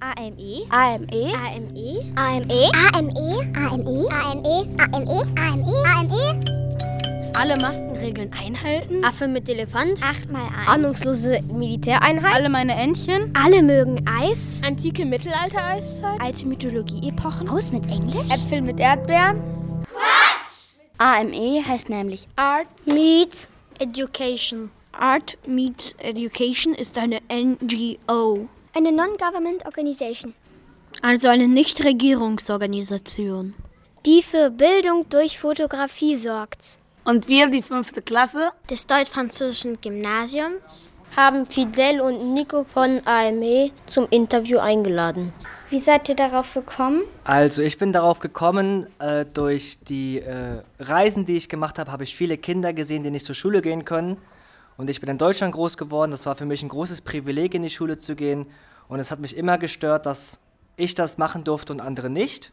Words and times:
AME. 0.00 0.66
AME. 0.68 1.32
AME. 1.34 2.12
AME. 2.16 2.70
AME. 2.92 3.48
AME. 3.56 4.08
AME. 4.12 4.66
AME. 4.92 5.24
AME. 5.38 5.74
AME. 5.96 7.32
Alle 7.34 7.56
Maskenregeln 7.56 8.30
einhalten. 8.32 9.02
Affe 9.04 9.26
mit 9.26 9.48
Elefant. 9.48 10.02
8 10.02 10.30
mal 10.30 10.48
1. 10.48 10.68
Ahnungslose 10.68 11.40
Militäreinheit. 11.50 12.34
Alle 12.34 12.50
meine 12.50 12.74
Entchen. 12.74 13.32
Alle 13.34 13.62
mögen 13.62 14.06
Eis. 14.06 14.60
Antike 14.66 15.06
Mittelalter-Eiszeit. 15.06 16.20
Alte 16.20 16.46
Mythologie-Epochen. 16.46 17.48
Aus 17.48 17.72
mit 17.72 17.86
Englisch. 17.86 18.30
Äpfel 18.30 18.60
mit 18.60 18.78
Erdbeeren. 18.78 19.40
AME 20.98 21.64
heißt 21.66 21.88
nämlich 21.88 22.28
Art 22.36 22.68
Meets 22.84 23.48
Education. 23.78 24.70
Art 24.92 25.38
Meets 25.46 25.94
Education 25.98 26.74
ist 26.74 26.98
eine 26.98 27.20
NGO. 27.30 28.48
Eine 28.76 28.92
Non-Government 28.92 29.64
Organization. 29.64 30.34
Also 31.00 31.28
eine 31.28 31.48
Nichtregierungsorganisation. 31.48 33.54
Die 34.04 34.22
für 34.22 34.50
Bildung 34.50 35.08
durch 35.08 35.38
Fotografie 35.38 36.16
sorgt. 36.16 36.78
Und 37.06 37.26
wir, 37.26 37.46
die 37.46 37.62
fünfte 37.62 38.02
Klasse, 38.02 38.50
Des 38.68 38.86
deutsch-französischen 38.86 39.80
Gymnasiums 39.80 40.90
haben 41.16 41.46
Fidel 41.46 42.02
und 42.02 42.34
Nico 42.34 42.64
von 42.64 43.00
AME 43.06 43.70
zum 43.86 44.08
Interview 44.10 44.58
eingeladen. 44.58 45.32
Wie 45.70 45.80
seid 45.80 46.10
ihr 46.10 46.14
darauf 46.14 46.52
gekommen? 46.52 47.04
Also 47.24 47.62
ich 47.62 47.78
bin 47.78 47.94
darauf 47.94 48.18
gekommen, 48.18 48.88
äh, 48.98 49.24
durch 49.24 49.78
die 49.88 50.18
äh, 50.18 50.60
Reisen, 50.80 51.24
die 51.24 51.38
ich 51.38 51.48
gemacht 51.48 51.78
habe, 51.78 51.92
habe 51.92 52.04
ich 52.04 52.14
viele 52.14 52.36
Kinder 52.36 52.74
gesehen, 52.74 53.04
die 53.04 53.10
nicht 53.10 53.24
zur 53.24 53.34
Schule 53.34 53.62
gehen 53.62 53.86
können. 53.86 54.18
Und 54.76 54.90
ich 54.90 55.00
bin 55.00 55.08
in 55.08 55.18
Deutschland 55.18 55.54
groß 55.54 55.76
geworden. 55.76 56.10
Das 56.10 56.26
war 56.26 56.36
für 56.36 56.44
mich 56.44 56.62
ein 56.62 56.68
großes 56.68 57.00
Privileg, 57.00 57.54
in 57.54 57.62
die 57.62 57.70
Schule 57.70 57.98
zu 57.98 58.14
gehen. 58.14 58.46
Und 58.88 59.00
es 59.00 59.10
hat 59.10 59.18
mich 59.18 59.36
immer 59.36 59.58
gestört, 59.58 60.06
dass 60.06 60.38
ich 60.76 60.94
das 60.94 61.18
machen 61.18 61.44
durfte 61.44 61.72
und 61.72 61.80
andere 61.80 62.10
nicht. 62.10 62.52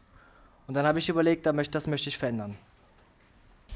Und 0.66 0.74
dann 0.74 0.86
habe 0.86 0.98
ich 0.98 1.08
überlegt, 1.08 1.46
das 1.46 1.86
möchte 1.86 2.08
ich 2.08 2.18
verändern. 2.18 2.56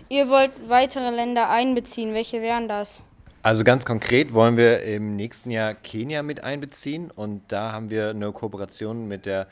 Ihr 0.08 0.28
wollt 0.28 0.68
weitere 0.68 1.10
Länder 1.10 1.50
einbeziehen. 1.50 2.14
Welche 2.14 2.41
wären 2.41 2.66
das? 2.66 3.02
Also 3.42 3.62
ganz 3.62 3.84
konkret 3.84 4.34
wollen 4.34 4.56
wir 4.56 4.83
im 4.83 5.16
nächsten 5.16 5.50
Jahr 5.50 5.74
Kenia 5.74 6.22
mit 6.22 6.42
einbeziehen 6.42 7.10
und 7.10 7.42
da 7.48 7.72
haben 7.72 7.88
wir 7.88 8.10
eine 8.10 8.33
Kooperation 8.33 9.06
mit 9.06 9.27
der 9.27 9.46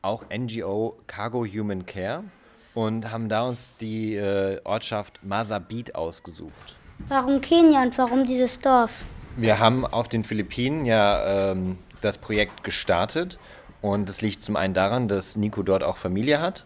auch 0.00 0.24
NGO 0.30 0.96
Cargo 1.06 1.44
Human 1.44 1.84
Care 1.84 2.24
und 2.74 3.10
haben 3.10 3.28
da 3.28 3.42
uns 3.42 3.76
die 3.78 4.14
äh, 4.14 4.60
Ortschaft 4.64 5.20
Masabit 5.24 5.94
ausgesucht. 5.94 6.76
Warum 7.08 7.40
Kenia 7.40 7.82
und 7.82 7.98
warum 7.98 8.24
dieses 8.24 8.60
Dorf? 8.60 9.04
Wir 9.36 9.58
haben 9.58 9.84
auf 9.84 10.08
den 10.08 10.22
Philippinen 10.22 10.86
ja 10.86 11.50
ähm, 11.50 11.78
das 12.00 12.18
Projekt 12.18 12.64
gestartet 12.64 13.38
und 13.80 14.08
es 14.08 14.22
liegt 14.22 14.42
zum 14.42 14.56
einen 14.56 14.74
daran, 14.74 15.08
dass 15.08 15.36
Nico 15.36 15.62
dort 15.62 15.82
auch 15.82 15.96
Familie 15.96 16.40
hat. 16.40 16.64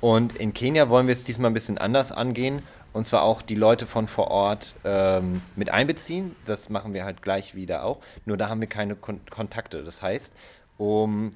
Und 0.00 0.36
in 0.36 0.52
Kenia 0.52 0.88
wollen 0.88 1.06
wir 1.06 1.12
es 1.12 1.24
diesmal 1.24 1.50
ein 1.50 1.54
bisschen 1.54 1.78
anders 1.78 2.12
angehen 2.12 2.62
und 2.94 3.04
zwar 3.04 3.22
auch 3.22 3.42
die 3.42 3.56
Leute 3.56 3.86
von 3.86 4.06
vor 4.06 4.30
Ort 4.30 4.74
ähm, 4.84 5.42
mit 5.56 5.70
einbeziehen. 5.70 6.36
Das 6.46 6.70
machen 6.70 6.94
wir 6.94 7.04
halt 7.04 7.22
gleich 7.22 7.54
wieder 7.54 7.84
auch. 7.84 7.98
Nur 8.24 8.36
da 8.36 8.48
haben 8.48 8.60
wir 8.60 8.68
keine 8.68 8.94
Kon 8.94 9.20
Kontakte. 9.30 9.82
Das 9.82 10.00
heißt, 10.00 10.32
um 10.78 11.32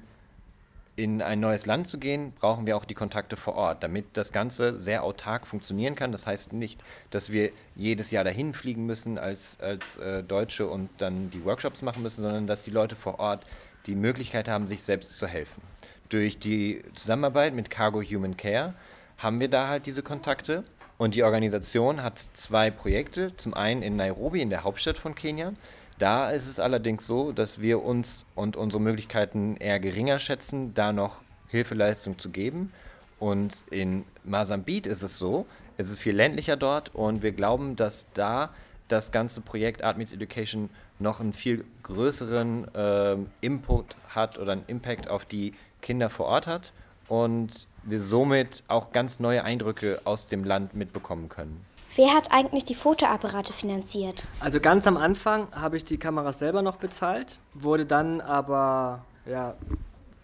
in 0.99 1.21
ein 1.21 1.39
neues 1.39 1.65
Land 1.65 1.87
zu 1.87 1.97
gehen, 1.97 2.33
brauchen 2.33 2.67
wir 2.67 2.75
auch 2.75 2.83
die 2.83 2.93
Kontakte 2.93 3.37
vor 3.37 3.55
Ort, 3.55 3.83
damit 3.83 4.05
das 4.17 4.33
Ganze 4.33 4.77
sehr 4.77 5.03
autark 5.03 5.47
funktionieren 5.47 5.95
kann. 5.95 6.11
Das 6.11 6.27
heißt 6.27 6.51
nicht, 6.51 6.81
dass 7.09 7.31
wir 7.31 7.51
jedes 7.73 8.11
Jahr 8.11 8.25
dahin 8.25 8.53
fliegen 8.53 8.85
müssen 8.85 9.17
als, 9.17 9.57
als 9.61 9.97
äh, 9.97 10.23
Deutsche 10.23 10.67
und 10.67 10.89
dann 10.97 11.29
die 11.29 11.45
Workshops 11.45 11.81
machen 11.81 12.03
müssen, 12.03 12.21
sondern 12.21 12.47
dass 12.47 12.63
die 12.63 12.71
Leute 12.71 12.97
vor 12.97 13.19
Ort 13.19 13.45
die 13.85 13.95
Möglichkeit 13.95 14.49
haben, 14.49 14.67
sich 14.67 14.83
selbst 14.83 15.17
zu 15.17 15.25
helfen. 15.25 15.61
Durch 16.09 16.37
die 16.37 16.83
Zusammenarbeit 16.95 17.53
mit 17.53 17.69
Cargo 17.69 18.01
Human 18.01 18.35
Care 18.35 18.73
haben 19.17 19.39
wir 19.39 19.47
da 19.47 19.69
halt 19.69 19.85
diese 19.85 20.03
Kontakte. 20.03 20.65
Und 20.97 21.15
die 21.15 21.23
Organisation 21.23 22.03
hat 22.03 22.19
zwei 22.19 22.71
Projekte. 22.71 23.33
Zum 23.37 23.53
einen 23.53 23.83
in 23.83 23.95
Nairobi, 23.95 24.41
in 24.41 24.49
der 24.49 24.65
Hauptstadt 24.65 24.97
von 24.97 25.15
Kenia. 25.15 25.53
Da 25.99 26.29
ist 26.29 26.47
es 26.47 26.61
allerdings 26.61 27.05
so, 27.05 27.33
dass 27.33 27.61
wir 27.61 27.83
uns 27.83 28.25
und 28.33 28.55
unsere 28.55 28.81
Möglichkeiten 28.81 29.57
eher 29.57 29.81
geringer 29.81 30.17
schätzen, 30.17 30.73
da 30.73 30.93
noch 30.93 31.17
Hilfeleistung 31.49 32.17
zu 32.17 32.29
geben. 32.29 32.71
Und 33.19 33.63
in 33.69 34.05
Masambit 34.23 34.87
ist 34.87 35.03
es 35.03 35.17
so, 35.17 35.45
es 35.77 35.89
ist 35.89 35.99
viel 35.99 36.15
ländlicher 36.15 36.55
dort 36.55 36.95
und 36.95 37.21
wir 37.21 37.33
glauben, 37.33 37.75
dass 37.75 38.05
da 38.13 38.49
das 38.87 39.11
ganze 39.11 39.41
Projekt 39.41 39.83
Art 39.83 39.97
Meets 39.97 40.13
Education 40.13 40.69
noch 40.99 41.19
einen 41.19 41.33
viel 41.33 41.65
größeren 41.83 42.67
ähm, 42.73 43.27
Input 43.41 43.97
hat 44.07 44.39
oder 44.39 44.53
einen 44.53 44.63
Impact 44.67 45.09
auf 45.09 45.25
die 45.25 45.53
Kinder 45.81 46.09
vor 46.09 46.27
Ort 46.27 46.47
hat 46.47 46.71
und 47.09 47.67
wir 47.83 47.99
somit 47.99 48.63
auch 48.69 48.93
ganz 48.93 49.19
neue 49.19 49.43
Eindrücke 49.43 50.01
aus 50.05 50.27
dem 50.27 50.45
Land 50.45 50.75
mitbekommen 50.75 51.27
können. 51.27 51.65
Wer 51.95 52.13
hat 52.13 52.31
eigentlich 52.31 52.65
die 52.65 52.75
Fotoapparate 52.75 53.53
finanziert? 53.53 54.23
Also 54.39 54.59
ganz 54.59 54.87
am 54.87 54.97
Anfang 54.97 55.47
habe 55.51 55.77
ich 55.77 55.85
die 55.85 55.97
Kameras 55.97 56.39
selber 56.39 56.61
noch 56.61 56.77
bezahlt, 56.77 57.39
wurde 57.53 57.85
dann 57.85 58.21
aber, 58.21 59.05
ja, 59.25 59.55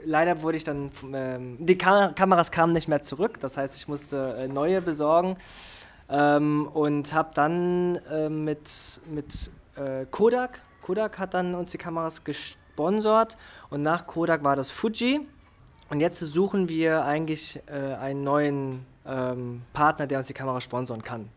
leider 0.04 0.42
wurde 0.42 0.58
ich 0.58 0.64
dann, 0.64 0.92
ähm, 1.14 1.58
die 1.60 1.78
Ka 1.78 2.10
Kameras 2.10 2.52
kamen 2.52 2.74
nicht 2.74 2.88
mehr 2.88 3.02
zurück, 3.02 3.40
das 3.40 3.58
heißt, 3.58 3.76
ich 3.76 3.88
musste 3.88 4.36
äh, 4.38 4.48
neue 4.48 4.82
besorgen. 4.82 5.38
Ähm, 6.08 6.68
und 6.72 7.14
habe 7.14 7.32
dann 7.34 7.96
äh, 8.12 8.30
mit, 8.30 9.02
mit 9.10 9.50
äh, 9.76 10.06
Kodak, 10.12 10.62
Kodak 10.86 11.18
hat 11.18 11.34
dann 11.34 11.56
uns 11.56 11.72
die 11.72 11.80
Kameras 11.80 12.24
gesponsert. 12.24 13.38
Und 13.72 13.82
nach 13.82 14.06
Kodak 14.06 14.44
war 14.44 14.56
das 14.56 14.70
Fuji. 14.70 15.20
Und 15.90 16.00
jetzt 16.00 16.20
suchen 16.20 16.70
wir 16.70 17.06
eigentlich 17.06 17.60
äh, 17.66 17.96
einen 17.96 18.24
neuen 18.24 18.86
ähm, 19.08 19.64
Partner, 19.74 20.08
der 20.08 20.20
uns 20.20 20.28
die 20.28 20.34
Kamera 20.34 20.62
sponsoren 20.62 21.04
kann. 21.04 21.30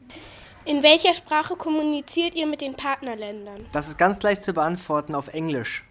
In 0.65 0.83
welcher 0.83 1.15
Sprache 1.15 1.57
kommuniziert 1.57 2.35
ihr 2.35 2.47
mit 2.47 2.61
den 2.61 2.75
Partnerländern? 2.75 3.67
Das 3.73 3.89
ist 3.89 3.97
ganz 3.97 4.23
leicht 4.23 4.45
zu 4.45 4.53
beantworten 4.53 5.15
auf 5.15 5.29
Englisch. 5.29 5.85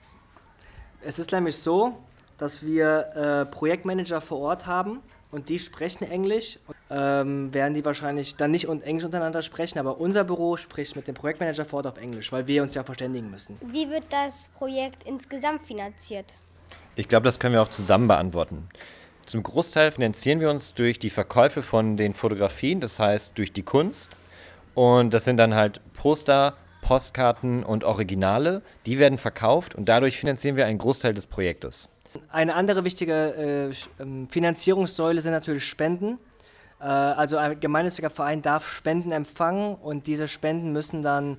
Es 1.01 1.19
ist 1.19 1.31
nämlich 1.31 1.57
so, 1.57 1.97
dass 2.37 2.63
wir 2.63 3.15
äh, 3.15 3.45
Projektmanager 3.45 4.21
vor 4.21 4.39
Ort 4.39 4.67
haben 4.67 5.01
und 5.31 5.49
die 5.49 5.59
sprechen 5.59 6.09
Englisch. 6.09 6.59
Ähm, 6.89 7.53
werden 7.53 7.73
die 7.73 7.83
wahrscheinlich 7.83 8.37
dann 8.37 8.51
nicht 8.51 8.69
un 8.69 8.81
Englisch 8.81 9.03
untereinander 9.03 9.41
sprechen, 9.41 9.77
aber 9.77 9.99
unser 9.99 10.23
Büro 10.23 10.55
spricht 10.55 10.95
mit 10.95 11.07
dem 11.07 11.15
Projektmanager 11.15 11.65
vor 11.65 11.77
Ort 11.77 11.87
auf 11.87 11.97
Englisch, 11.97 12.31
weil 12.31 12.47
wir 12.47 12.63
uns 12.63 12.75
ja 12.75 12.83
verständigen 12.83 13.29
müssen. 13.29 13.57
Wie 13.61 13.89
wird 13.89 14.05
das 14.09 14.47
Projekt 14.57 15.03
insgesamt 15.03 15.63
finanziert? 15.63 16.35
Ich 16.95 17.09
glaube, 17.09 17.25
das 17.25 17.39
können 17.39 17.53
wir 17.53 17.61
auch 17.61 17.69
zusammen 17.69 18.07
beantworten. 18.07 18.69
Zum 19.27 19.43
Großteil 19.43 19.91
finanzieren 19.91 20.39
wir 20.39 20.49
uns 20.49 20.73
durch 20.73 20.99
die 20.99 21.09
Verkäufe 21.09 21.61
von 21.61 21.97
den 21.97 22.13
Fotografien, 22.13 22.79
das 22.79 22.97
heißt 22.97 23.37
durch 23.37 23.51
die 23.51 23.61
Kunst. 23.61 24.09
Und 24.73 25.13
das 25.13 25.25
sind 25.25 25.35
dann 25.35 25.53
halt 25.53 25.81
Poster, 25.93 26.55
Postkarten 26.81 27.65
und 27.65 27.83
Originale. 27.83 28.61
Die 28.85 28.99
werden 28.99 29.17
verkauft 29.17 29.75
und 29.75 29.89
dadurch 29.89 30.17
finanzieren 30.17 30.55
wir 30.55 30.65
einen 30.65 30.77
Großteil 30.77 31.13
des 31.13 31.27
Projektes. 31.27 31.89
Eine 32.31 32.55
andere 32.55 32.85
wichtige 32.85 33.71
äh, 33.99 34.01
ähm, 34.01 34.29
Finanzierungssäule 34.29 35.19
sind 35.19 35.33
natürlich 35.33 35.65
Spenden. 35.65 36.19
Äh, 36.79 36.85
also 36.85 37.35
ein 37.35 37.59
gemeinnütziger 37.59 38.09
Verein 38.09 38.41
darf 38.41 38.65
Spenden 38.65 39.11
empfangen 39.11 39.75
und 39.75 40.07
diese 40.07 40.29
Spenden 40.29 40.71
müssen 40.71 41.01
dann 41.01 41.35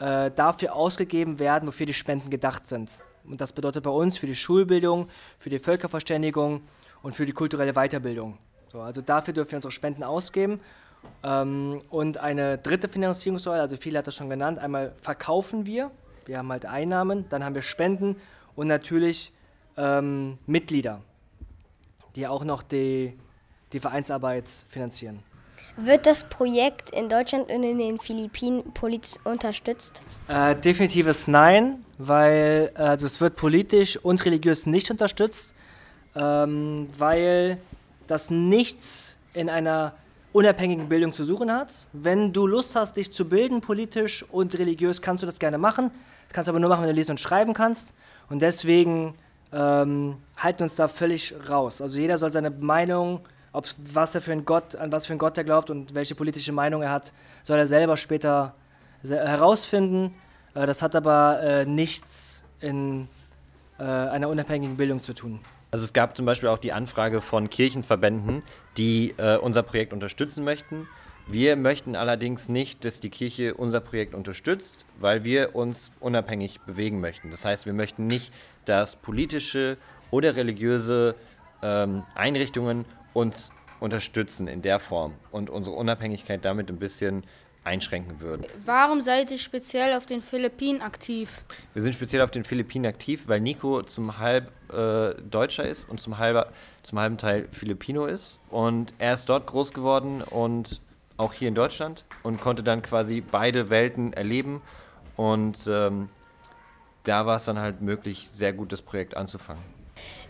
äh, 0.00 0.32
dafür 0.32 0.74
ausgegeben 0.74 1.38
werden, 1.38 1.68
wofür 1.68 1.86
die 1.86 1.94
Spenden 1.94 2.30
gedacht 2.30 2.66
sind. 2.66 2.98
Und 3.24 3.40
das 3.40 3.52
bedeutet 3.52 3.84
bei 3.84 3.90
uns 3.90 4.18
für 4.18 4.26
die 4.26 4.34
Schulbildung, 4.34 5.08
für 5.38 5.50
die 5.50 5.60
Völkerverständigung 5.60 6.62
und 7.02 7.14
für 7.14 7.26
die 7.26 7.32
kulturelle 7.32 7.72
Weiterbildung. 7.74 8.38
So, 8.72 8.80
also 8.80 9.00
dafür 9.00 9.34
dürfen 9.34 9.52
wir 9.52 9.56
unsere 9.56 9.72
Spenden 9.72 10.02
ausgeben. 10.02 10.60
Ähm, 11.22 11.80
und 11.90 12.18
eine 12.18 12.58
dritte 12.58 12.88
Finanzierungssäule, 12.88 13.60
also 13.60 13.76
viele 13.76 13.98
hat 13.98 14.06
das 14.06 14.14
schon 14.14 14.28
genannt, 14.28 14.58
einmal 14.58 14.92
verkaufen 15.00 15.64
wir, 15.64 15.90
wir 16.26 16.38
haben 16.38 16.50
halt 16.50 16.66
Einnahmen, 16.66 17.28
dann 17.30 17.44
haben 17.44 17.54
wir 17.54 17.62
Spenden 17.62 18.16
und 18.56 18.66
natürlich 18.66 19.32
ähm, 19.76 20.38
Mitglieder, 20.46 21.00
die 22.16 22.26
auch 22.26 22.44
noch 22.44 22.62
die, 22.62 23.16
die 23.72 23.80
Vereinsarbeit 23.80 24.48
finanzieren. 24.68 25.22
Wird 25.76 26.06
das 26.06 26.24
Projekt 26.24 26.90
in 26.90 27.08
Deutschland 27.08 27.50
und 27.50 27.62
in 27.62 27.78
den 27.78 28.00
Philippinen 28.00 28.72
politisch 28.74 29.14
unterstützt? 29.24 30.02
Äh, 30.26 30.56
definitives 30.56 31.28
Nein, 31.28 31.84
weil 31.98 32.72
äh, 32.74 32.80
also 32.80 33.06
es 33.06 33.20
wird 33.20 33.36
politisch 33.36 33.96
und 33.96 34.24
religiös 34.24 34.66
nicht 34.66 34.90
unterstützt, 34.90 35.54
ähm, 36.14 36.88
weil 36.96 37.58
das 38.06 38.30
nichts 38.30 39.18
in 39.34 39.48
einer 39.48 39.94
unabhängigen 40.32 40.88
Bildung 40.88 41.12
zu 41.12 41.24
suchen 41.24 41.52
hat. 41.52 41.68
Wenn 41.92 42.32
du 42.32 42.46
Lust 42.46 42.76
hast, 42.76 42.96
dich 42.96 43.12
zu 43.12 43.28
bilden, 43.28 43.60
politisch 43.60 44.24
und 44.30 44.58
religiös, 44.58 45.02
kannst 45.02 45.22
du 45.22 45.26
das 45.26 45.38
gerne 45.38 45.58
machen. 45.58 45.90
Das 46.28 46.34
kannst 46.34 46.48
du 46.48 46.52
aber 46.52 46.60
nur 46.60 46.68
machen, 46.68 46.82
wenn 46.82 46.90
du 46.90 46.94
lesen 46.94 47.12
und 47.12 47.20
schreiben 47.20 47.54
kannst. 47.54 47.94
Und 48.28 48.42
deswegen 48.42 49.14
ähm, 49.52 50.16
halten 50.36 50.62
uns 50.64 50.74
da 50.74 50.88
völlig 50.88 51.34
raus. 51.48 51.80
Also 51.80 51.98
jeder 51.98 52.18
soll 52.18 52.30
seine 52.30 52.50
Meinung, 52.50 53.20
ob 53.52 53.66
was 53.92 54.14
er 54.14 54.20
für 54.20 54.32
einen 54.32 54.44
Gott, 54.44 54.76
an 54.76 54.92
was 54.92 55.06
für 55.06 55.12
einen 55.12 55.18
Gott 55.18 55.38
er 55.38 55.44
glaubt 55.44 55.70
und 55.70 55.94
welche 55.94 56.14
politische 56.14 56.52
Meinung 56.52 56.82
er 56.82 56.90
hat, 56.90 57.12
soll 57.44 57.58
er 57.58 57.66
selber 57.66 57.96
später 57.96 58.54
herausfinden. 59.02 60.14
Äh, 60.54 60.66
das 60.66 60.82
hat 60.82 60.94
aber 60.94 61.40
äh, 61.42 61.64
nichts 61.64 62.42
in, 62.60 63.08
äh, 63.78 63.82
einer 63.82 64.28
unabhängigen 64.28 64.76
Bildung 64.76 65.02
zu 65.02 65.14
tun. 65.14 65.40
Also 65.70 65.84
es 65.84 65.92
gab 65.92 66.16
zum 66.16 66.24
Beispiel 66.24 66.48
auch 66.48 66.58
die 66.58 66.72
Anfrage 66.72 67.20
von 67.20 67.50
Kirchenverbänden, 67.50 68.42
die 68.76 69.14
äh, 69.18 69.36
unser 69.36 69.62
Projekt 69.62 69.92
unterstützen 69.92 70.44
möchten. 70.44 70.88
Wir 71.26 71.56
möchten 71.56 71.94
allerdings 71.94 72.48
nicht, 72.48 72.86
dass 72.86 73.00
die 73.00 73.10
Kirche 73.10 73.52
unser 73.54 73.80
Projekt 73.80 74.14
unterstützt, 74.14 74.86
weil 74.98 75.24
wir 75.24 75.54
uns 75.54 75.90
unabhängig 76.00 76.60
bewegen 76.62 77.00
möchten. 77.00 77.30
Das 77.30 77.44
heißt, 77.44 77.66
wir 77.66 77.74
möchten 77.74 78.06
nicht, 78.06 78.32
dass 78.64 78.96
politische 78.96 79.76
oder 80.10 80.36
religiöse 80.36 81.14
ähm, 81.62 82.04
Einrichtungen 82.14 82.86
uns 83.12 83.50
unterstützen 83.78 84.48
in 84.48 84.62
der 84.62 84.80
Form 84.80 85.14
und 85.30 85.50
unsere 85.50 85.76
Unabhängigkeit 85.76 86.44
damit 86.46 86.70
ein 86.70 86.78
bisschen 86.78 87.24
einschränken 87.68 88.20
würden. 88.20 88.46
Warum 88.64 89.00
seid 89.00 89.30
ihr 89.30 89.38
speziell 89.38 89.94
auf 89.94 90.06
den 90.06 90.22
Philippinen 90.22 90.80
aktiv? 90.80 91.42
Wir 91.74 91.82
sind 91.82 91.92
speziell 91.92 92.22
auf 92.22 92.30
den 92.30 92.42
Philippinen 92.42 92.86
aktiv, 92.86 93.24
weil 93.26 93.40
Nico 93.40 93.82
zum 93.82 94.18
halb 94.18 94.50
äh, 94.72 95.14
Deutscher 95.22 95.68
ist 95.68 95.88
und 95.88 96.00
zum, 96.00 96.18
halber, 96.18 96.50
zum 96.82 96.98
halben 96.98 97.18
Teil 97.18 97.46
Filipino 97.52 98.06
ist. 98.06 98.38
Und 98.50 98.94
er 98.98 99.14
ist 99.14 99.28
dort 99.28 99.46
groß 99.46 99.72
geworden 99.72 100.22
und 100.22 100.80
auch 101.18 101.34
hier 101.34 101.48
in 101.48 101.54
Deutschland 101.54 102.04
und 102.22 102.40
konnte 102.40 102.62
dann 102.62 102.80
quasi 102.80 103.20
beide 103.20 103.70
Welten 103.70 104.12
erleben. 104.14 104.62
Und 105.16 105.58
ähm, 105.68 106.08
da 107.04 107.26
war 107.26 107.36
es 107.36 107.44
dann 107.44 107.58
halt 107.58 107.82
möglich, 107.82 108.28
sehr 108.32 108.52
gut 108.52 108.72
das 108.72 108.80
Projekt 108.80 109.16
anzufangen. 109.16 109.62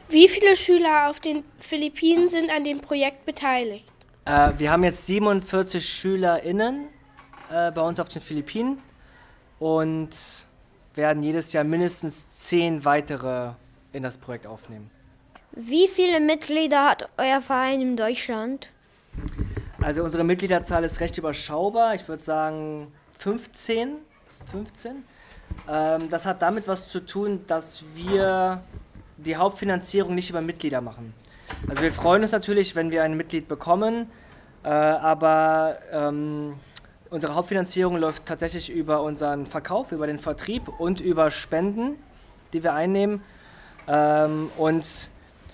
Wie 0.08 0.29
viele 0.29 0.56
Schüler 0.56 1.08
auf 1.08 1.20
den 1.20 1.44
Philippinen 1.58 2.31
sind 2.31 2.50
an 2.50 2.64
dem 2.64 2.81
Projekt 2.81 3.26
beteiligt? 3.26 3.93
Äh, 4.25 4.52
wir 4.58 4.70
haben 4.70 4.82
jetzt 4.82 5.06
47 5.06 5.87
SchülerInnen 5.87 6.88
äh, 7.50 7.70
bei 7.70 7.80
uns 7.80 8.00
auf 8.00 8.08
den 8.08 8.22
Philippinen 8.22 8.80
und 9.58 10.10
werden 10.94 11.22
jedes 11.22 11.52
Jahr 11.52 11.64
mindestens 11.64 12.30
10 12.32 12.84
weitere 12.84 13.52
in 13.92 14.02
das 14.02 14.16
Projekt 14.16 14.46
aufnehmen. 14.46 14.90
Wie 15.52 15.88
viele 15.88 16.20
Mitglieder 16.20 16.84
hat 16.84 17.08
euer 17.16 17.40
Verein 17.40 17.80
in 17.80 17.96
Deutschland? 17.96 18.70
Also 19.80 20.02
unsere 20.02 20.24
Mitgliederzahl 20.24 20.84
ist 20.84 21.00
recht 21.00 21.16
überschaubar. 21.18 21.94
Ich 21.94 22.06
würde 22.06 22.22
sagen 22.22 22.92
15. 23.18 23.96
15. 24.50 25.04
Ähm, 25.68 26.08
das 26.10 26.26
hat 26.26 26.42
damit 26.42 26.68
was 26.68 26.88
zu 26.88 27.00
tun, 27.00 27.44
dass 27.46 27.84
wir 27.94 28.62
die 29.16 29.36
Hauptfinanzierung 29.36 30.14
nicht 30.14 30.30
über 30.30 30.40
Mitglieder 30.40 30.80
machen. 30.80 31.14
Also 31.68 31.82
wir 31.82 31.92
freuen 31.92 32.22
uns 32.22 32.32
natürlich, 32.32 32.76
wenn 32.76 32.90
wir 32.90 33.02
ein 33.02 33.16
Mitglied 33.16 33.48
bekommen, 33.48 34.10
äh, 34.62 34.68
aber 34.68 35.78
ähm, 35.92 36.54
unsere 37.10 37.34
Hauptfinanzierung 37.34 37.96
läuft 37.96 38.26
tatsächlich 38.26 38.70
über 38.70 39.02
unseren 39.02 39.46
Verkauf, 39.46 39.93
über 39.93 40.06
den 40.06 40.19
Vertrieb 40.19 40.69
und 40.78 41.00
über 41.00 41.31
Spenden, 41.31 41.96
die 42.52 42.62
wir 42.62 42.75
einnehmen. 42.75 43.22
Ähm, 43.87 44.50
und 44.56 45.10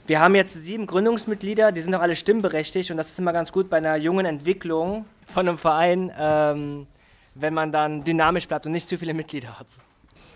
wir 0.06 0.20
haben 0.20 0.34
jetzt 0.34 0.54
sieben 0.54 0.86
Gründungsmitglieder, 0.86 1.72
die 1.72 1.80
sind 1.80 1.94
auch 1.94 2.00
alle 2.00 2.16
stimmberechtigt 2.16 2.90
und 2.90 2.96
das 2.96 3.08
ist 3.08 3.18
immer 3.18 3.32
ganz 3.32 3.52
gut 3.52 3.70
bei 3.70 3.78
einer 3.78 3.96
jungen 3.96 4.26
Entwicklung 4.26 5.06
von 5.32 5.48
einem 5.48 5.58
Verein, 5.58 6.12
ähm, 6.18 6.86
wenn 7.34 7.54
man 7.54 7.72
dann 7.72 8.04
dynamisch 8.04 8.46
bleibt 8.46 8.66
und 8.66 8.72
nicht 8.72 8.88
zu 8.88 8.98
viele 8.98 9.14
Mitglieder 9.14 9.58
hat. 9.58 9.66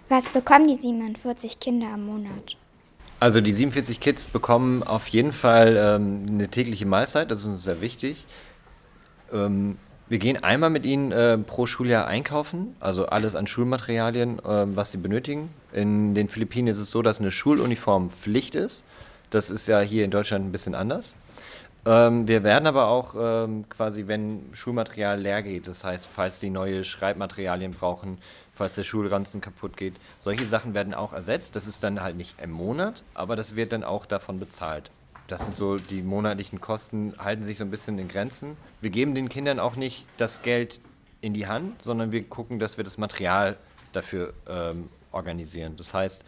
Was 0.08 0.30
bekommen 0.30 0.68
die 0.68 0.80
47 0.80 1.60
Kinder 1.60 1.88
am 1.92 2.06
Monat? 2.06 2.56
Also 3.20 3.40
die 3.40 3.52
47 3.52 4.00
Kids 4.00 4.28
bekommen 4.28 4.82
auf 4.84 5.08
jeden 5.08 5.32
Fall 5.32 5.76
ähm, 5.76 6.26
eine 6.28 6.48
tägliche 6.48 6.86
Mahlzeit, 6.86 7.30
das 7.30 7.40
ist 7.40 7.46
uns 7.46 7.64
sehr 7.64 7.80
wichtig. 7.80 8.26
Ähm, 9.32 9.76
wir 10.08 10.18
gehen 10.18 10.42
einmal 10.42 10.70
mit 10.70 10.86
ihnen 10.86 11.12
äh, 11.12 11.36
pro 11.38 11.66
Schuljahr 11.66 12.06
einkaufen, 12.06 12.74
also 12.80 13.06
alles 13.06 13.34
an 13.34 13.46
Schulmaterialien, 13.46 14.38
äh, 14.38 14.76
was 14.76 14.92
sie 14.92 14.98
benötigen. 14.98 15.50
In 15.72 16.14
den 16.14 16.28
Philippinen 16.28 16.68
ist 16.68 16.78
es 16.78 16.90
so, 16.90 17.02
dass 17.02 17.20
eine 17.20 17.30
Schuluniform 17.30 18.10
Pflicht 18.10 18.54
ist. 18.54 18.84
Das 19.30 19.50
ist 19.50 19.68
ja 19.68 19.80
hier 19.80 20.04
in 20.04 20.10
Deutschland 20.10 20.46
ein 20.46 20.52
bisschen 20.52 20.74
anders. 20.74 21.14
Ähm, 21.84 22.26
wir 22.26 22.42
werden 22.42 22.66
aber 22.66 22.88
auch 22.88 23.14
ähm, 23.18 23.68
quasi, 23.68 24.08
wenn 24.08 24.48
Schulmaterial 24.52 25.20
leer 25.20 25.42
geht, 25.42 25.68
das 25.68 25.84
heißt, 25.84 26.06
falls 26.06 26.40
sie 26.40 26.50
neue 26.50 26.84
Schreibmaterialien 26.84 27.72
brauchen, 27.72 28.18
falls 28.52 28.74
der 28.74 28.84
Schulranzen 28.84 29.40
kaputt 29.40 29.76
geht, 29.76 29.94
solche 30.20 30.46
Sachen 30.46 30.74
werden 30.74 30.94
auch 30.94 31.12
ersetzt. 31.12 31.54
Das 31.54 31.66
ist 31.66 31.84
dann 31.84 32.02
halt 32.02 32.16
nicht 32.16 32.40
im 32.42 32.50
Monat, 32.50 33.04
aber 33.14 33.36
das 33.36 33.56
wird 33.56 33.72
dann 33.72 33.84
auch 33.84 34.06
davon 34.06 34.40
bezahlt. 34.40 34.90
Das 35.28 35.44
sind 35.44 35.54
so 35.54 35.76
die 35.76 36.02
monatlichen 36.02 36.58
Kosten, 36.60 37.14
halten 37.18 37.44
sich 37.44 37.58
so 37.58 37.64
ein 37.64 37.70
bisschen 37.70 37.98
in 37.98 38.08
Grenzen. 38.08 38.56
Wir 38.80 38.88
geben 38.88 39.14
den 39.14 39.28
Kindern 39.28 39.60
auch 39.60 39.76
nicht 39.76 40.06
das 40.16 40.42
Geld 40.42 40.80
in 41.20 41.34
die 41.34 41.46
Hand, 41.46 41.82
sondern 41.82 42.12
wir 42.12 42.24
gucken, 42.24 42.58
dass 42.58 42.78
wir 42.78 42.84
das 42.84 42.96
Material 42.96 43.56
dafür 43.92 44.32
ähm, 44.48 44.88
organisieren. 45.12 45.76
Das 45.76 45.92
heißt, 45.92 46.24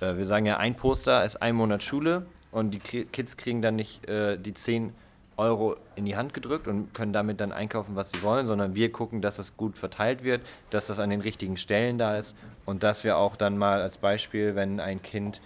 äh, 0.00 0.16
wir 0.16 0.26
sagen 0.26 0.44
ja, 0.44 0.58
ein 0.58 0.76
Poster 0.76 1.24
ist 1.24 1.36
ein 1.36 1.56
Monat 1.56 1.82
Schule 1.82 2.26
und 2.52 2.72
die 2.72 2.78
Kids 2.78 3.38
kriegen 3.38 3.62
dann 3.62 3.76
nicht 3.76 4.06
äh, 4.06 4.38
die 4.38 4.52
10 4.52 4.92
Euro 5.38 5.76
in 5.94 6.04
die 6.04 6.16
Hand 6.16 6.34
gedrückt 6.34 6.68
und 6.68 6.92
können 6.92 7.14
damit 7.14 7.40
dann 7.40 7.52
einkaufen, 7.52 7.96
was 7.96 8.10
sie 8.10 8.22
wollen, 8.22 8.46
sondern 8.46 8.74
wir 8.74 8.92
gucken, 8.92 9.22
dass 9.22 9.36
das 9.36 9.56
gut 9.56 9.78
verteilt 9.78 10.24
wird, 10.24 10.42
dass 10.70 10.86
das 10.86 10.98
an 10.98 11.08
den 11.08 11.22
richtigen 11.22 11.56
Stellen 11.56 11.96
da 11.96 12.16
ist 12.16 12.34
und 12.66 12.82
dass 12.82 13.02
wir 13.02 13.16
auch 13.16 13.36
dann 13.36 13.56
mal 13.56 13.80
als 13.80 13.98
Beispiel, 13.98 14.54
wenn 14.56 14.80
ein 14.80 15.02
Kind 15.02 15.40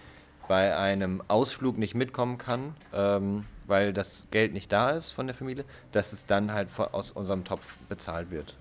bei 0.51 0.75
einem 0.75 1.23
Ausflug 1.29 1.77
nicht 1.77 1.95
mitkommen 1.95 2.37
kann, 2.37 2.75
ähm, 2.93 3.45
weil 3.67 3.93
das 3.93 4.27
Geld 4.31 4.51
nicht 4.51 4.69
da 4.73 4.89
ist 4.89 5.11
von 5.11 5.25
der 5.25 5.33
Familie, 5.33 5.63
dass 5.93 6.11
es 6.11 6.25
dann 6.25 6.51
halt 6.51 6.67
aus 6.77 7.13
unserem 7.13 7.45
Topf 7.45 7.61
bezahlt 7.87 8.31
wird. 8.31 8.57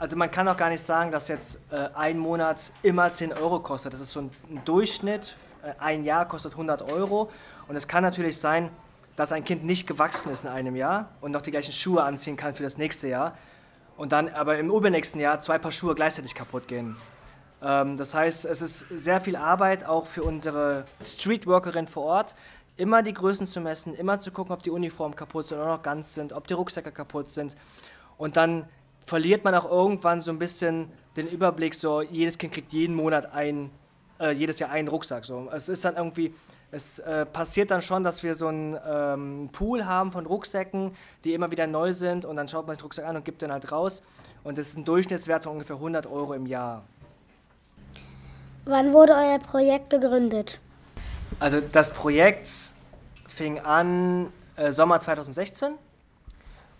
Also 0.00 0.16
man 0.16 0.32
kann 0.32 0.48
auch 0.48 0.56
gar 0.56 0.68
nicht 0.68 0.82
sagen, 0.82 1.12
dass 1.12 1.28
jetzt 1.28 1.60
äh, 1.70 1.90
ein 1.94 2.18
Monat 2.18 2.72
immer 2.82 3.14
10 3.14 3.34
Euro 3.34 3.60
kostet. 3.60 3.92
Das 3.92 4.00
ist 4.00 4.10
so 4.10 4.22
ein, 4.22 4.30
ein 4.50 4.64
Durchschnitt. 4.64 5.36
Äh, 5.62 5.74
ein 5.78 6.02
Jahr 6.02 6.26
kostet 6.26 6.54
100 6.54 6.90
Euro. 6.90 7.30
Und 7.68 7.76
es 7.76 7.86
kann 7.86 8.02
natürlich 8.02 8.36
sein, 8.36 8.70
dass 9.14 9.30
ein 9.30 9.44
Kind 9.44 9.62
nicht 9.62 9.86
gewachsen 9.86 10.32
ist 10.32 10.42
in 10.42 10.50
einem 10.50 10.74
Jahr 10.74 11.10
und 11.20 11.30
noch 11.30 11.42
die 11.42 11.52
gleichen 11.52 11.72
Schuhe 11.72 12.02
anziehen 12.02 12.36
kann 12.36 12.56
für 12.56 12.64
das 12.64 12.78
nächste 12.78 13.06
Jahr. 13.06 13.38
Und 13.96 14.10
dann 14.10 14.28
aber 14.28 14.58
im 14.58 14.72
übernächsten 14.72 15.20
Jahr 15.20 15.38
zwei 15.38 15.58
Paar 15.58 15.70
Schuhe 15.70 15.94
gleichzeitig 15.94 16.34
kaputt 16.34 16.66
gehen. 16.66 16.96
Ähm, 17.62 17.96
das 17.96 18.14
heißt, 18.14 18.44
es 18.44 18.62
ist 18.62 18.86
sehr 18.90 19.20
viel 19.20 19.36
Arbeit 19.36 19.84
auch 19.84 20.06
für 20.06 20.22
unsere 20.22 20.84
Streetworkerin 21.02 21.86
vor 21.86 22.04
Ort, 22.04 22.34
immer 22.76 23.02
die 23.02 23.12
Größen 23.12 23.46
zu 23.46 23.60
messen, 23.60 23.94
immer 23.94 24.20
zu 24.20 24.32
gucken, 24.32 24.52
ob 24.52 24.62
die 24.62 24.70
Uniformen 24.70 25.14
kaputt 25.14 25.46
sind 25.46 25.58
oder 25.58 25.68
noch 25.68 25.82
ganz 25.82 26.14
sind, 26.14 26.32
ob 26.32 26.46
die 26.46 26.54
Rucksäcke 26.54 26.90
kaputt 26.90 27.30
sind. 27.30 27.54
Und 28.18 28.36
dann 28.36 28.66
verliert 29.04 29.44
man 29.44 29.54
auch 29.54 29.70
irgendwann 29.70 30.20
so 30.20 30.30
ein 30.30 30.38
bisschen 30.38 30.88
den 31.16 31.28
Überblick, 31.28 31.74
so 31.74 32.02
jedes 32.02 32.38
Kind 32.38 32.52
kriegt 32.52 32.72
jeden 32.72 32.94
Monat 32.94 33.32
ein, 33.32 33.70
äh, 34.18 34.32
jedes 34.32 34.58
Jahr 34.58 34.70
einen 34.70 34.88
Rucksack. 34.88 35.24
So. 35.24 35.48
Es 35.52 35.68
ist 35.68 35.84
dann 35.84 35.96
irgendwie, 35.96 36.34
es 36.70 36.98
äh, 37.00 37.26
passiert 37.26 37.70
dann 37.70 37.82
schon, 37.82 38.02
dass 38.02 38.22
wir 38.22 38.34
so 38.34 38.46
einen 38.46 38.78
ähm, 38.86 39.50
Pool 39.52 39.84
haben 39.84 40.10
von 40.12 40.24
Rucksäcken, 40.24 40.94
die 41.24 41.34
immer 41.34 41.50
wieder 41.50 41.66
neu 41.66 41.92
sind 41.92 42.24
und 42.24 42.36
dann 42.36 42.48
schaut 42.48 42.66
man 42.66 42.76
den 42.76 42.82
Rucksack 42.82 43.04
an 43.04 43.16
und 43.16 43.24
gibt 43.24 43.42
den 43.42 43.52
halt 43.52 43.70
raus. 43.70 44.02
Und 44.44 44.58
das 44.58 44.68
ist 44.68 44.78
ein 44.78 44.84
Durchschnittswert 44.84 45.44
von 45.44 45.52
ungefähr 45.52 45.76
100 45.76 46.06
Euro 46.06 46.32
im 46.32 46.46
Jahr. 46.46 46.84
Wann 48.64 48.92
wurde 48.92 49.14
euer 49.14 49.38
Projekt 49.40 49.90
gegründet? 49.90 50.60
Also 51.40 51.60
das 51.60 51.92
Projekt 51.92 52.48
fing 53.26 53.58
an 53.58 54.32
äh, 54.56 54.70
Sommer 54.70 55.00
2016 55.00 55.72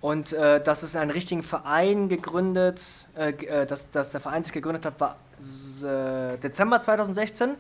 und 0.01 0.33
äh, 0.33 0.63
das 0.63 0.85
ist 0.85 0.95
ein 0.95 1.11
richtigen 1.11 1.43
Verein 1.43 2.09
gegründet, 2.09 3.09
äh, 3.17 3.31
äh, 3.31 3.67
dass, 3.67 3.91
dass 3.91 4.13
der 4.13 4.21
Verein 4.21 4.45
sich 4.45 4.53
gegründet 4.53 4.85
hat, 4.85 5.01
war 5.01 5.17
äh, 5.41 6.39
Dezember 6.39 6.81
2016. 6.81 7.55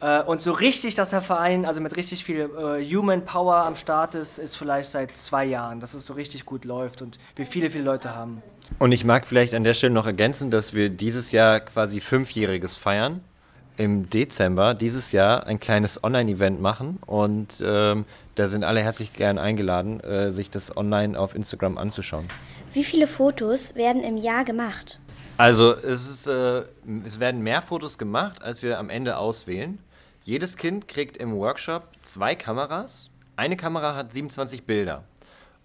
Äh, 0.00 0.22
und 0.22 0.42
so 0.42 0.52
richtig, 0.52 0.94
dass 0.94 1.10
der 1.10 1.22
Verein, 1.22 1.64
also 1.64 1.80
mit 1.80 1.96
richtig 1.96 2.24
viel 2.24 2.50
Human 2.92 3.24
Power 3.24 3.56
am 3.56 3.76
Start 3.76 4.14
ist, 4.16 4.38
ist 4.38 4.56
vielleicht 4.56 4.90
seit 4.90 5.16
zwei 5.16 5.46
Jahren, 5.46 5.80
dass 5.80 5.94
es 5.94 6.04
so 6.04 6.12
richtig 6.12 6.44
gut 6.44 6.66
läuft 6.66 7.00
und 7.00 7.18
wir 7.36 7.46
viele, 7.46 7.70
viele 7.70 7.84
Leute 7.84 8.14
haben. 8.14 8.42
Und 8.78 8.92
ich 8.92 9.04
mag 9.04 9.26
vielleicht 9.26 9.54
an 9.54 9.64
der 9.64 9.74
Stelle 9.74 9.94
noch 9.94 10.06
ergänzen, 10.06 10.50
dass 10.50 10.74
wir 10.74 10.90
dieses 10.90 11.32
Jahr 11.32 11.60
quasi 11.60 12.00
Fünfjähriges 12.00 12.76
feiern 12.76 13.22
im 13.76 14.10
Dezember 14.10 14.74
dieses 14.74 15.12
Jahr 15.12 15.46
ein 15.46 15.60
kleines 15.60 16.02
Online-Event 16.04 16.60
machen 16.60 16.98
und 17.06 17.62
ähm, 17.64 18.04
da 18.34 18.48
sind 18.48 18.64
alle 18.64 18.80
herzlich 18.80 19.12
gern 19.12 19.38
eingeladen, 19.38 20.00
äh, 20.00 20.32
sich 20.32 20.50
das 20.50 20.76
online 20.76 21.18
auf 21.18 21.34
Instagram 21.34 21.78
anzuschauen. 21.78 22.26
Wie 22.72 22.84
viele 22.84 23.06
Fotos 23.06 23.74
werden 23.74 24.02
im 24.02 24.16
Jahr 24.16 24.44
gemacht? 24.44 24.98
Also 25.36 25.74
es, 25.74 26.08
ist, 26.08 26.26
äh, 26.26 26.64
es 27.04 27.18
werden 27.18 27.42
mehr 27.42 27.62
Fotos 27.62 27.96
gemacht, 27.96 28.42
als 28.42 28.62
wir 28.62 28.78
am 28.78 28.90
Ende 28.90 29.16
auswählen. 29.16 29.78
Jedes 30.22 30.56
Kind 30.56 30.86
kriegt 30.86 31.16
im 31.16 31.34
Workshop 31.34 31.84
zwei 32.02 32.34
Kameras. 32.34 33.10
Eine 33.36 33.56
Kamera 33.56 33.94
hat 33.94 34.12
27 34.12 34.64
Bilder. 34.64 35.04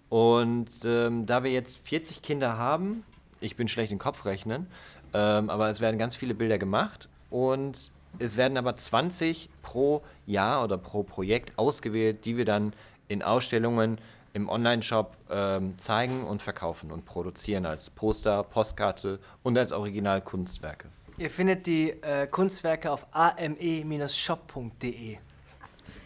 Und 0.08 0.70
ähm, 0.84 1.26
da 1.26 1.44
wir 1.44 1.50
jetzt 1.50 1.86
40 1.86 2.22
Kinder 2.22 2.56
haben, 2.56 3.04
ich 3.40 3.56
bin 3.56 3.68
schlecht 3.68 3.92
im 3.92 3.98
Kopfrechnen, 3.98 4.66
ähm, 5.12 5.50
aber 5.50 5.68
es 5.68 5.80
werden 5.80 5.98
ganz 5.98 6.16
viele 6.16 6.34
Bilder 6.34 6.58
gemacht 6.58 7.08
und 7.30 7.90
es 8.18 8.36
werden 8.36 8.58
aber 8.58 8.76
20 8.76 9.48
pro 9.62 10.02
Jahr 10.26 10.64
oder 10.64 10.78
pro 10.78 11.02
Projekt 11.02 11.58
ausgewählt, 11.58 12.24
die 12.24 12.36
wir 12.36 12.44
dann 12.44 12.72
in 13.08 13.22
Ausstellungen 13.22 13.98
im 14.32 14.48
Online-Shop 14.48 15.16
ähm, 15.30 15.78
zeigen 15.78 16.24
und 16.24 16.42
verkaufen 16.42 16.92
und 16.92 17.06
produzieren 17.06 17.64
als 17.64 17.88
Poster, 17.88 18.42
Postkarte 18.42 19.18
und 19.42 19.56
als 19.56 19.72
Originalkunstwerke. 19.72 20.88
Ihr 21.16 21.30
findet 21.30 21.66
die 21.66 21.90
äh, 22.02 22.26
Kunstwerke 22.26 22.92
auf 22.92 23.06
ame-shop.de. 23.12 23.46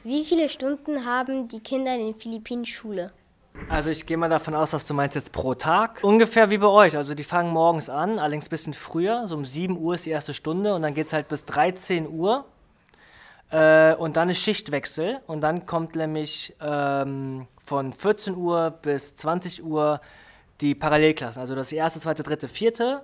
Wie 0.04 0.24
viele 0.24 0.48
Stunden 0.48 1.04
haben 1.04 1.48
die 1.48 1.58
Kinder 1.60 1.94
in 1.96 2.06
den 2.06 2.14
Philippinen 2.14 2.64
Schule? 2.64 3.12
Also 3.68 3.90
ich 3.90 4.06
gehe 4.06 4.16
mal 4.16 4.28
davon 4.28 4.54
aus, 4.54 4.70
dass 4.70 4.86
du 4.86 4.94
meinst 4.94 5.14
jetzt 5.14 5.32
pro 5.32 5.54
Tag. 5.54 6.00
Ungefähr 6.02 6.50
wie 6.50 6.58
bei 6.58 6.66
euch. 6.66 6.96
Also 6.96 7.14
die 7.14 7.24
fangen 7.24 7.52
morgens 7.52 7.88
an, 7.88 8.18
allerdings 8.18 8.46
ein 8.46 8.50
bisschen 8.50 8.74
früher. 8.74 9.28
So 9.28 9.36
um 9.36 9.44
7 9.44 9.78
Uhr 9.78 9.94
ist 9.94 10.06
die 10.06 10.10
erste 10.10 10.34
Stunde 10.34 10.74
und 10.74 10.82
dann 10.82 10.94
geht 10.94 11.06
es 11.06 11.12
halt 11.12 11.28
bis 11.28 11.44
13 11.44 12.08
Uhr. 12.08 12.44
Äh, 13.50 13.94
und 13.94 14.16
dann 14.16 14.30
ist 14.30 14.38
Schichtwechsel 14.38 15.20
und 15.26 15.40
dann 15.40 15.66
kommt 15.66 15.96
nämlich 15.96 16.56
ähm, 16.60 17.48
von 17.64 17.92
14 17.92 18.36
Uhr 18.36 18.70
bis 18.70 19.16
20 19.16 19.64
Uhr 19.64 20.00
die 20.60 20.74
Parallelklassen. 20.74 21.40
Also 21.40 21.54
das 21.54 21.66
ist 21.66 21.70
die 21.72 21.76
erste, 21.76 22.00
zweite, 22.00 22.22
dritte, 22.22 22.48
vierte. 22.48 23.02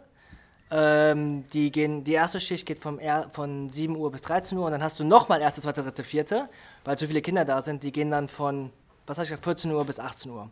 Ähm, 0.70 1.48
die, 1.50 1.70
gehen, 1.70 2.02
die 2.02 2.12
erste 2.12 2.40
Schicht 2.40 2.66
geht 2.66 2.80
vom 2.80 2.98
er 2.98 3.28
von 3.30 3.68
7 3.68 3.96
Uhr 3.96 4.10
bis 4.10 4.22
13 4.22 4.58
Uhr 4.58 4.66
und 4.66 4.72
dann 4.72 4.82
hast 4.82 4.98
du 4.98 5.04
nochmal 5.04 5.40
erste, 5.40 5.60
zweite, 5.60 5.82
dritte, 5.82 6.02
vierte, 6.02 6.48
weil 6.84 6.98
so 6.98 7.06
viele 7.06 7.22
Kinder 7.22 7.44
da 7.44 7.62
sind. 7.62 7.82
Die 7.82 7.92
gehen 7.92 8.10
dann 8.10 8.28
von, 8.28 8.72
was 9.06 9.18
habe 9.18 9.24
ich 9.24 9.30
gesagt, 9.30 9.44
14 9.44 9.70
Uhr 9.70 9.84
bis 9.84 9.98
18 9.98 10.30
Uhr. 10.30 10.50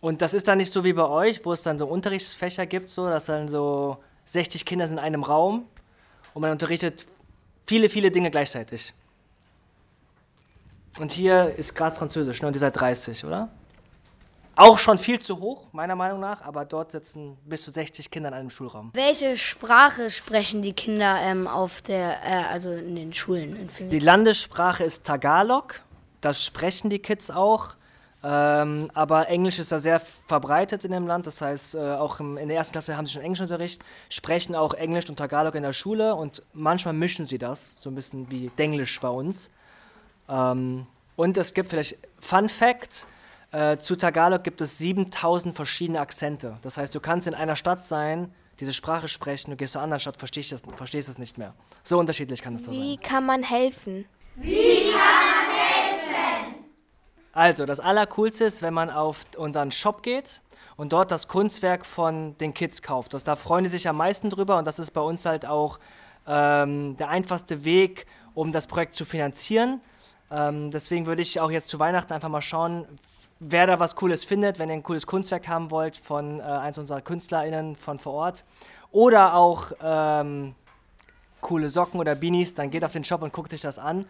Und 0.00 0.22
das 0.22 0.34
ist 0.34 0.46
dann 0.46 0.58
nicht 0.58 0.72
so 0.72 0.84
wie 0.84 0.92
bei 0.92 1.06
euch, 1.06 1.44
wo 1.44 1.52
es 1.52 1.62
dann 1.62 1.78
so 1.78 1.86
Unterrichtsfächer 1.86 2.66
gibt, 2.66 2.90
so, 2.90 3.06
dass 3.08 3.26
dann 3.26 3.48
so 3.48 3.98
60 4.26 4.64
Kinder 4.64 4.86
sind 4.86 4.98
in 4.98 5.04
einem 5.04 5.22
Raum 5.22 5.66
und 6.34 6.42
man 6.42 6.52
unterrichtet 6.52 7.06
viele, 7.66 7.88
viele 7.88 8.10
Dinge 8.10 8.30
gleichzeitig. 8.30 8.92
Und 10.98 11.12
hier 11.12 11.54
ist 11.56 11.74
gerade 11.74 11.96
Französisch, 11.96 12.40
ne? 12.40 12.48
und 12.48 12.54
ihr 12.54 12.60
seid 12.60 12.78
30, 12.78 13.24
oder? 13.24 13.48
Auch 14.58 14.78
schon 14.78 14.96
viel 14.96 15.20
zu 15.20 15.38
hoch, 15.38 15.66
meiner 15.72 15.94
Meinung 15.94 16.18
nach, 16.18 16.40
aber 16.40 16.64
dort 16.64 16.92
sitzen 16.92 17.36
bis 17.44 17.62
zu 17.62 17.70
60 17.70 18.10
Kinder 18.10 18.30
in 18.30 18.34
einem 18.34 18.48
Schulraum. 18.48 18.90
Welche 18.94 19.36
Sprache 19.36 20.10
sprechen 20.10 20.62
die 20.62 20.72
Kinder 20.72 21.18
ähm, 21.20 21.46
auf 21.46 21.82
der, 21.82 22.24
äh, 22.24 22.44
also 22.50 22.72
in 22.72 22.96
den 22.96 23.12
Schulen 23.12 23.68
in 23.76 23.90
Die? 23.90 23.98
Landessprache 23.98 24.82
ist 24.82 25.04
Tagalog, 25.04 25.82
das 26.20 26.42
sprechen 26.42 26.90
die 26.90 26.98
Kids 26.98 27.30
auch. 27.30 27.76
Ähm, 28.24 28.90
aber 28.94 29.28
Englisch 29.28 29.58
ist 29.58 29.70
da 29.70 29.78
sehr 29.78 30.00
verbreitet 30.00 30.84
in 30.84 30.90
dem 30.90 31.06
Land. 31.06 31.26
Das 31.26 31.40
heißt, 31.40 31.74
äh, 31.76 31.78
auch 31.78 32.18
im, 32.18 32.36
in 32.38 32.48
der 32.48 32.56
ersten 32.56 32.72
Klasse 32.72 32.96
haben 32.96 33.06
sie 33.06 33.12
schon 33.12 33.22
Englischunterricht, 33.22 33.84
sprechen 34.08 34.56
auch 34.56 34.74
Englisch 34.74 35.08
und 35.08 35.16
Tagalog 35.16 35.54
in 35.54 35.62
der 35.62 35.72
Schule 35.72 36.14
und 36.14 36.42
manchmal 36.52 36.94
mischen 36.94 37.26
sie 37.26 37.38
das, 37.38 37.76
so 37.78 37.90
ein 37.90 37.94
bisschen 37.94 38.30
wie 38.30 38.50
Denglisch 38.58 39.00
bei 39.00 39.08
uns. 39.08 39.50
Ähm, 40.28 40.86
und 41.14 41.36
es 41.36 41.54
gibt 41.54 41.70
vielleicht 41.70 41.98
Fun 42.18 42.48
Fact: 42.48 43.06
äh, 43.52 43.76
Zu 43.76 43.96
Tagalog 43.96 44.42
gibt 44.42 44.60
es 44.60 44.78
7000 44.78 45.54
verschiedene 45.54 46.00
Akzente. 46.00 46.56
Das 46.62 46.78
heißt, 46.78 46.94
du 46.94 47.00
kannst 47.00 47.28
in 47.28 47.34
einer 47.34 47.54
Stadt 47.54 47.84
sein, 47.84 48.32
diese 48.58 48.72
Sprache 48.72 49.06
sprechen, 49.06 49.50
du 49.50 49.56
gehst 49.56 49.74
zur 49.74 49.82
anderen 49.82 50.00
Stadt, 50.00 50.16
verstehst 50.16 50.50
es, 50.50 50.62
verstehst 50.76 51.08
es 51.08 51.18
nicht 51.18 51.38
mehr. 51.38 51.54
So 51.84 51.98
unterschiedlich 51.98 52.42
kann 52.42 52.54
es 52.56 52.62
da 52.64 52.72
sein. 52.72 52.80
Wie 52.80 52.96
kann 52.96 53.24
man 53.24 53.42
helfen? 53.42 54.06
Also, 57.36 57.66
das 57.66 57.80
Allercoolste 57.80 58.46
ist, 58.46 58.62
wenn 58.62 58.72
man 58.72 58.88
auf 58.88 59.26
unseren 59.36 59.70
Shop 59.70 60.02
geht 60.02 60.40
und 60.78 60.94
dort 60.94 61.10
das 61.10 61.28
Kunstwerk 61.28 61.84
von 61.84 62.34
den 62.38 62.54
Kids 62.54 62.80
kauft. 62.80 63.12
Das, 63.12 63.24
da 63.24 63.36
freuen 63.36 63.64
die 63.64 63.68
sich 63.68 63.86
am 63.90 63.98
meisten 63.98 64.30
drüber 64.30 64.56
und 64.56 64.66
das 64.66 64.78
ist 64.78 64.92
bei 64.92 65.02
uns 65.02 65.26
halt 65.26 65.44
auch 65.44 65.78
ähm, 66.26 66.96
der 66.96 67.10
einfachste 67.10 67.66
Weg, 67.66 68.06
um 68.32 68.52
das 68.52 68.66
Projekt 68.66 68.94
zu 68.94 69.04
finanzieren. 69.04 69.82
Ähm, 70.30 70.70
deswegen 70.70 71.04
würde 71.04 71.20
ich 71.20 71.38
auch 71.38 71.50
jetzt 71.50 71.68
zu 71.68 71.78
Weihnachten 71.78 72.14
einfach 72.14 72.30
mal 72.30 72.40
schauen, 72.40 72.86
wer 73.38 73.66
da 73.66 73.78
was 73.78 73.96
Cooles 73.96 74.24
findet, 74.24 74.58
wenn 74.58 74.70
ihr 74.70 74.76
ein 74.76 74.82
cooles 74.82 75.06
Kunstwerk 75.06 75.46
haben 75.46 75.70
wollt 75.70 75.98
von 75.98 76.40
äh, 76.40 76.42
eins 76.42 76.78
unserer 76.78 77.02
KünstlerInnen 77.02 77.76
von 77.76 77.98
vor 77.98 78.14
Ort. 78.14 78.44
Oder 78.92 79.34
auch 79.34 79.72
ähm, 79.82 80.54
coole 81.42 81.68
Socken 81.68 82.00
oder 82.00 82.14
Beanies, 82.14 82.54
dann 82.54 82.70
geht 82.70 82.82
auf 82.82 82.92
den 82.92 83.04
Shop 83.04 83.20
und 83.20 83.34
guckt 83.34 83.52
euch 83.52 83.60
das 83.60 83.78
an. 83.78 84.06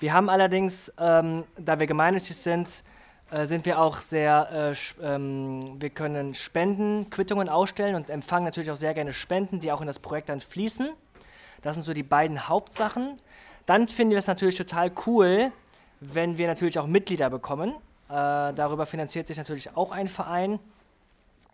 Wir 0.00 0.12
haben 0.12 0.30
allerdings, 0.30 0.92
ähm, 0.98 1.44
da 1.56 1.80
wir 1.80 1.88
gemeinnützig 1.88 2.36
sind, 2.36 2.84
äh, 3.32 3.46
sind 3.46 3.66
wir 3.66 3.80
auch 3.80 3.98
sehr, 3.98 4.74
äh, 5.02 5.04
ähm, 5.04 5.80
wir 5.80 5.90
können 5.90 6.34
Spendenquittungen 6.34 7.48
ausstellen 7.48 7.96
und 7.96 8.08
empfangen 8.08 8.44
natürlich 8.44 8.70
auch 8.70 8.76
sehr 8.76 8.94
gerne 8.94 9.12
Spenden, 9.12 9.58
die 9.58 9.72
auch 9.72 9.80
in 9.80 9.88
das 9.88 9.98
Projekt 9.98 10.28
dann 10.28 10.40
fließen. 10.40 10.90
Das 11.62 11.74
sind 11.74 11.82
so 11.82 11.92
die 11.92 12.04
beiden 12.04 12.48
Hauptsachen. 12.48 13.16
Dann 13.66 13.88
finden 13.88 14.12
wir 14.12 14.18
es 14.18 14.28
natürlich 14.28 14.54
total 14.54 14.92
cool, 15.06 15.50
wenn 16.00 16.38
wir 16.38 16.46
natürlich 16.46 16.78
auch 16.78 16.86
Mitglieder 16.86 17.28
bekommen. 17.28 17.70
Äh, 18.08 18.54
darüber 18.54 18.86
finanziert 18.86 19.26
sich 19.26 19.36
natürlich 19.36 19.76
auch 19.76 19.90
ein 19.90 20.06
Verein. 20.06 20.60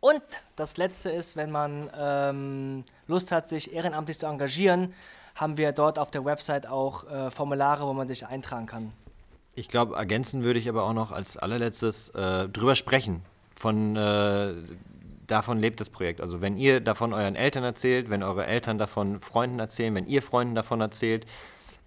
Und 0.01 0.23
das 0.57 0.77
Letzte 0.77 1.11
ist, 1.11 1.35
wenn 1.35 1.51
man 1.51 1.91
ähm, 1.99 2.85
Lust 3.09 3.33
hat, 3.33 3.49
sich 3.49 3.73
ehrenamtlich 3.73 4.19
zu 4.19 4.27
engagieren, 4.27 4.93
haben 5.35 5.57
wir 5.57 5.73
dort 5.73 5.99
auf 5.99 6.11
der 6.11 6.25
Website 6.25 6.67
auch 6.67 7.05
äh, 7.11 7.31
Formulare, 7.31 7.87
wo 7.87 7.93
man 7.93 8.09
sich 8.09 8.27
eintragen 8.27 8.67
kann. 8.67 8.93
Ich 9.55 9.69
glaube, 9.69 9.97
ergänzen 9.97 10.45
würde 10.45 10.59
ich 10.59 10.69
aber 10.69 10.85
auch 10.85 10.93
noch 10.93 11.13
als 11.13 11.37
allerletztes 11.37 12.09
äh, 12.11 12.49
drüber 12.49 12.75
sprechen. 12.75 13.23
Von, 13.55 13.97
äh, 13.97 14.55
davon 15.27 15.59
lebt 15.59 15.81
das 15.81 15.91
Projekt. 15.91 16.21
Also 16.21 16.41
wenn 16.41 16.57
ihr 16.57 16.81
davon 16.81 17.13
euren 17.13 17.37
Eltern 17.37 17.65
erzählt, 17.65 18.11
wenn 18.11 18.23
eure 18.23 18.47
Eltern 18.47 18.79
davon 18.79 19.21
Freunden 19.21 19.59
erzählen, 19.59 19.95
wenn 19.95 20.07
ihr 20.07 20.23
Freunden 20.23 20.55
davon 20.55 20.81
erzählt, 20.81 21.27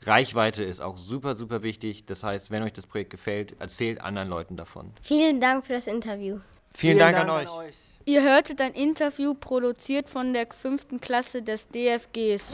Reichweite 0.04 0.63
ist 0.63 0.80
auch 0.80 0.98
super, 0.98 1.36
super 1.36 1.63
wichtig. 1.63 2.06
Das 2.06 2.24
heißt, 2.24 2.51
wenn 2.51 2.63
euch 2.63 2.74
das 2.74 2.88
Projekt 2.88 3.10
gefällt, 3.10 3.60
erzählt 3.60 4.01
anderen 4.01 4.30
Leuten 4.30 4.56
davon. 4.56 4.92
Vielen 5.01 5.42
Dank 5.42 5.66
für 5.66 5.74
das 5.74 5.88
Interview. 5.88 6.39
Vielen, 6.74 7.00
Dank, 7.00 7.18
an 7.18 7.30
euch. 7.30 7.76
Ihr 8.06 8.24
hörtet 8.24 8.62
ein 8.62 8.74
Interview 8.74 9.34
produziert 9.34 10.10
von 10.10 10.34
der 10.34 10.48
fünften 10.54 11.02
Klasse 11.02 11.42
des 11.42 11.68
DFGs. 11.68 12.52